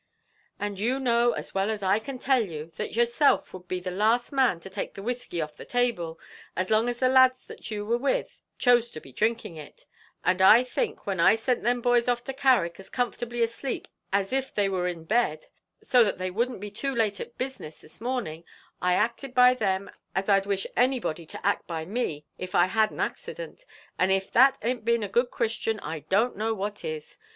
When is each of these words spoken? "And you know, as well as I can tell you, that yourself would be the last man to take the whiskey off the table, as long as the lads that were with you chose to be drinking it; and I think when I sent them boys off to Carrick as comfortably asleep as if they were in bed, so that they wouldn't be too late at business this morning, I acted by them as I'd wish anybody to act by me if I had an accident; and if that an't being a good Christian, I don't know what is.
"And 0.59 0.79
you 0.79 0.99
know, 0.99 1.33
as 1.33 1.53
well 1.53 1.69
as 1.69 1.83
I 1.83 1.99
can 1.99 2.17
tell 2.17 2.43
you, 2.43 2.71
that 2.77 2.95
yourself 2.95 3.53
would 3.53 3.67
be 3.67 3.79
the 3.79 3.91
last 3.91 4.31
man 4.31 4.59
to 4.61 4.67
take 4.67 4.95
the 4.95 5.03
whiskey 5.03 5.39
off 5.39 5.55
the 5.55 5.63
table, 5.63 6.19
as 6.55 6.71
long 6.71 6.89
as 6.89 6.97
the 6.97 7.07
lads 7.07 7.45
that 7.45 7.69
were 7.69 7.99
with 7.99 8.39
you 8.39 8.43
chose 8.57 8.89
to 8.93 8.99
be 8.99 9.13
drinking 9.13 9.57
it; 9.57 9.85
and 10.25 10.41
I 10.41 10.63
think 10.63 11.05
when 11.05 11.19
I 11.19 11.35
sent 11.35 11.61
them 11.61 11.81
boys 11.81 12.07
off 12.07 12.23
to 12.23 12.33
Carrick 12.33 12.79
as 12.79 12.89
comfortably 12.89 13.43
asleep 13.43 13.87
as 14.11 14.33
if 14.33 14.51
they 14.51 14.67
were 14.67 14.87
in 14.87 15.03
bed, 15.03 15.45
so 15.83 16.03
that 16.03 16.17
they 16.17 16.31
wouldn't 16.31 16.61
be 16.61 16.71
too 16.71 16.95
late 16.95 17.19
at 17.19 17.37
business 17.37 17.77
this 17.77 18.01
morning, 18.01 18.43
I 18.81 18.95
acted 18.95 19.35
by 19.35 19.53
them 19.53 19.91
as 20.15 20.27
I'd 20.29 20.47
wish 20.47 20.65
anybody 20.75 21.27
to 21.27 21.45
act 21.45 21.67
by 21.67 21.85
me 21.85 22.25
if 22.39 22.55
I 22.55 22.65
had 22.65 22.89
an 22.89 22.99
accident; 23.01 23.65
and 23.99 24.11
if 24.11 24.31
that 24.31 24.57
an't 24.63 24.83
being 24.83 25.03
a 25.03 25.07
good 25.07 25.29
Christian, 25.29 25.79
I 25.81 25.99
don't 25.99 26.35
know 26.35 26.55
what 26.55 26.83
is. 26.83 27.19